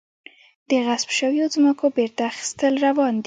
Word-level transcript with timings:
د 0.69 0.71
غصب 0.85 1.09
شویو 1.17 1.45
ځمکو 1.55 1.85
بیرته 1.95 2.21
اخیستل 2.31 2.73
روان 2.85 3.13
دي؟ 3.15 3.19